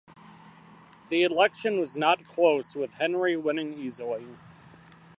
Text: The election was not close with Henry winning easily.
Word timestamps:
The 1.09 1.21
election 1.21 1.79
was 1.79 1.95
not 1.95 2.25
close 2.25 2.75
with 2.75 2.95
Henry 2.95 3.37
winning 3.37 3.73
easily. 3.77 4.25